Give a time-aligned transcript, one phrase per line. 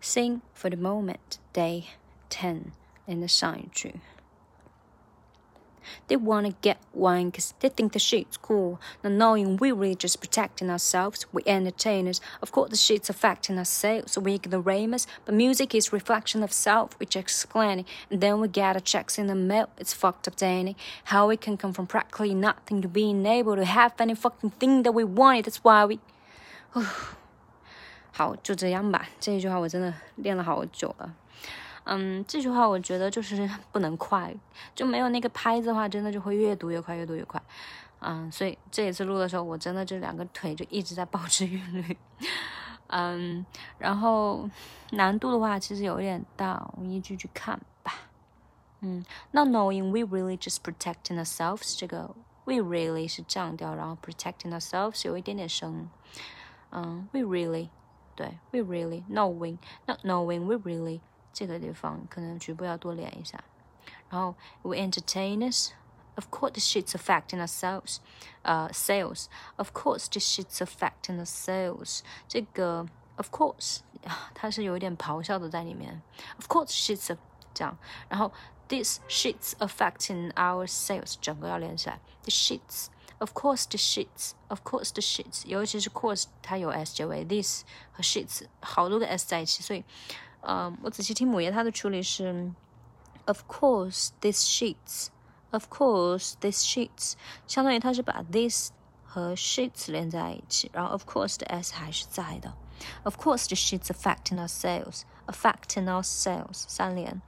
[0.00, 1.86] Sing for the moment, day
[2.30, 2.72] 10
[3.06, 4.00] in the sign tree.
[6.08, 8.78] They want to get one because they think the shit's cool.
[9.02, 12.20] Not knowing we're really just protecting ourselves, we entertainers.
[12.42, 15.06] Of course, the shit's affecting us, so we ignoramus.
[15.24, 17.86] But music is reflection of self, which explaining.
[18.10, 19.70] And then we get our checks in the mail.
[19.78, 20.76] It's fucked up, Danny.
[21.04, 24.82] How we can come from practically nothing to being able to have any fucking thing
[24.82, 25.46] that we wanted.
[25.46, 26.00] That's why we.
[28.18, 29.08] 好，就这样吧。
[29.20, 31.14] 这一句话我真的练了好久了。
[31.84, 34.34] 嗯，这句话我觉得就是不能快，
[34.74, 37.40] 就没有那个拍子的话，真的就会越读越快，越读越快。
[38.00, 41.96] 嗯，所以这一次录的时候，我真的这两个腿就一直在保持韵律。
[42.88, 43.46] 嗯，
[43.78, 44.50] 然后
[44.90, 47.94] 难度的话，其实有一点大，我们一句句看吧。
[48.80, 52.12] 嗯那 knowing we really just protecting ourselves，这个
[52.46, 55.88] we really 是降调，然后 protecting ourselves 有一点点升。
[56.72, 57.68] 嗯，we really，
[58.17, 61.01] 对，we really knowing，not knowing we really。
[61.33, 63.43] 这个地方可能局部要多练一下。
[64.09, 67.97] 然后 we entertainers。Of course, the shit's affecting ourselves,
[68.43, 69.25] uh, sales.
[69.55, 72.01] Of course, the shit's affecting the sales.
[72.27, 73.79] 这个 of course
[74.35, 76.03] 它是有一点咆哮的在里面。
[76.35, 77.17] Of course, shit's
[77.55, 77.75] 这样。
[78.09, 78.31] 然后
[78.67, 81.99] this shit's affecting our sales，整个要连起来。
[82.21, 82.89] The shits。
[83.19, 84.33] Of course, the shits.
[84.49, 85.45] Of course, the shits.
[85.45, 89.83] 尤其是 course，它有 s 结尾，this 和 shits 好多个 s 在一起，所以
[90.41, 92.51] 嗯，我仔细听母爷他的处理是，
[93.25, 95.07] Of course, these sheets.
[95.51, 97.13] Of course, these sheets.
[97.47, 98.71] 相当于他是把 this
[99.05, 102.53] 和 sheets 连在一起，然后 of course 的 s 还是在的。
[103.03, 107.21] Of course, the sheets affecting our sales, affecting our sales 三连。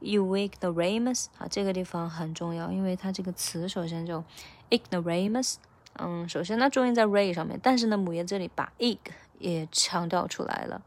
[0.00, 4.24] You ignoramus 啊，这个地方很重要，因为它这个词首先就
[4.70, 5.56] ignoramus，
[5.98, 8.98] 嗯，首先它重音在 ray 上面，但是呢，母爷这里把 ig
[9.38, 10.82] 也强调出来了。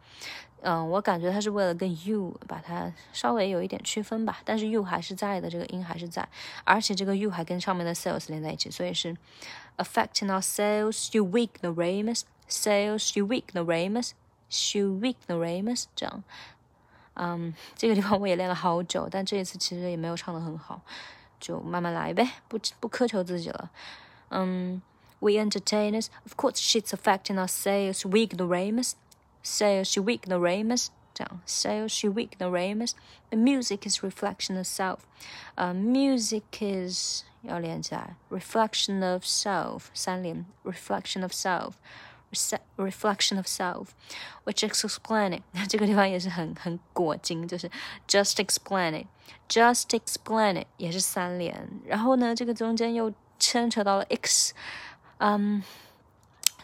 [0.65, 6.27] 嗯，我感觉它是为了跟 you 把它稍微有一点区分吧，但是 you 还是在的，这个音还是在，
[6.63, 9.15] 而且这个 you 还跟上面的 sales 连在一起，所以是
[9.77, 16.23] affecting our sales，you weak the ramus，sales，you weak the ramus，you weak the ramus，这样，
[17.15, 20.81] 嗯，这个地方我也练了好久，但这一次其实也没有唱的很好，
[21.39, 23.69] 就慢慢来呗，不不苛求自己了，
[24.29, 24.81] 嗯
[25.19, 28.93] ，we entertainers，of course she's affecting our sales，weak the ramus。
[29.45, 32.93] Sail she weak the ramus，这样 sail she weak the ramus。
[33.29, 34.99] The music is reflection of self，
[35.55, 41.73] 呃、uh,，music is 要连起来，reflection of self 三连，reflection of self。
[42.77, 43.87] Reflection of self,
[44.45, 45.41] which explain it。
[45.69, 47.69] 这个地方也是很很果金，就是
[48.07, 49.07] just explain it,
[49.47, 51.67] just explain it 也是三连。
[51.85, 54.53] 然后呢，这个中间又牵扯到了 x，
[55.17, 55.63] 嗯。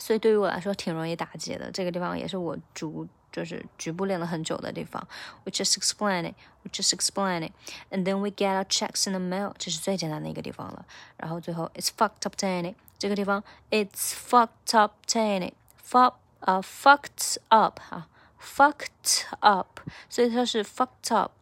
[0.01, 3.05] 所以对于我来说挺容易打结的，这个地方也是我主
[3.38, 5.06] 就是局部练了很久的地方。
[5.44, 7.52] We just explain it, we just explain it,
[7.90, 10.84] and then we get our checks in the mail，这是最简单的一个地方了。
[11.16, 18.06] 然后最后 it's fucked up Danny，这个地方 it's fucked up Danny，fuck 啊 fucked up 哈
[18.40, 21.32] fucked up，所以它是 fucked up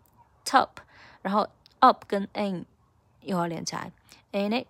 [0.44, 0.68] top，
[1.20, 1.48] 然后
[1.80, 2.64] up 跟 in
[3.20, 3.92] 又要连起来，
[4.30, 4.66] in it，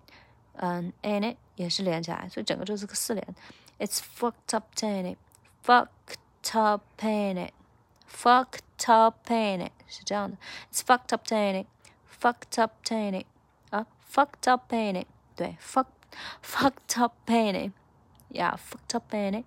[0.55, 3.27] 嗯 in it 也是连起来，所以整个就是个四连。
[3.79, 5.17] It's fucked up Danny.
[5.65, 6.17] Fucked
[6.55, 7.51] up Danny.
[8.09, 10.37] Fucked up Danny 是这样的。
[10.71, 11.67] It's fucked up Danny.
[12.21, 13.25] Fucked up Danny
[13.71, 15.87] 啊，fucked up Danny 对，fuck
[16.43, 17.73] fucked up Danny.
[18.31, 19.45] Yeah, fucked up Danny.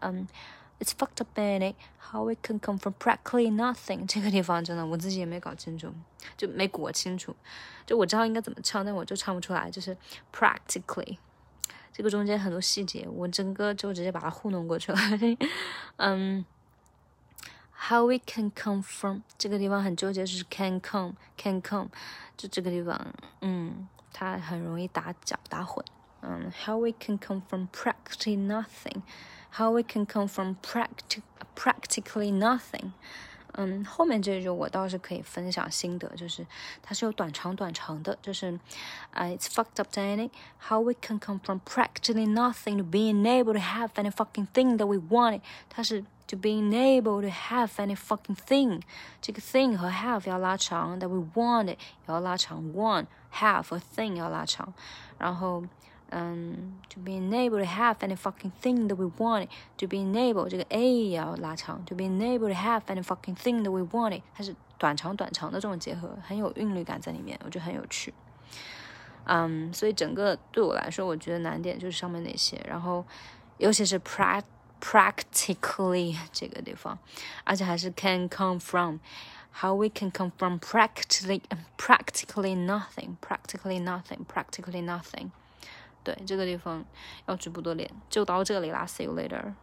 [0.00, 0.28] Um,
[0.78, 1.74] it's fucked up Danny.
[2.12, 5.92] How it can come from practically nothing 这 个地方真的我自己也没搞清楚，
[6.36, 7.34] 就没裹清楚。
[7.84, 9.96] 就我知道应该怎么唱，但我就唱不出来，就是
[10.32, 11.18] practically。
[11.91, 14.97] 这个中间很多细节，我整个就直接把它糊弄过去了。
[15.97, 16.45] 嗯
[17.73, 21.89] ，How we can come from 这个地方很纠结，就是 can come can come，
[22.37, 25.83] 就这个地方，嗯，它很容易打搅打混。
[26.21, 31.21] 嗯，How we can come from practically nothing，How we can come from practic
[31.55, 32.91] practically nothing。
[33.58, 36.44] 嗯，后面这句我倒是可以分享心得，就是
[36.82, 38.58] 它是有短长短长的，就是
[39.12, 40.30] 啊、uh,，It's fucked up, Danny.
[40.58, 44.76] How we can come from practically nothing to being able to have any fucking thing
[44.78, 48.82] that we wanted，它是 to being able to have any fucking thing，
[49.20, 51.76] 这个 thing 和 have 要拉长，that we wanted
[52.06, 54.74] 要拉长，want have 和 thing 要拉长，
[55.18, 55.62] 然后。
[56.10, 60.80] 嗯，to be able to have any fucking thing that we want，to be able 这个 a
[60.80, 68.14] 也要拉长，to be able to have any fucking thing that we want，它是短长短长的这种结合，很有韵律感在里面，我觉得很有趣。
[69.24, 73.04] 嗯，所以整个对我来说，我觉得难点就是上面那些，然后
[73.58, 74.42] 尤其是 prac
[74.80, 76.98] practically 这个地方，
[77.44, 81.40] 而且还是 can come from。How we can come from practically
[81.78, 85.30] practically nothing, practically nothing, practically nothing。
[86.03, 86.83] 对，这个地方
[87.27, 88.85] 要局部多练，就到这里啦。
[88.87, 89.53] See you later.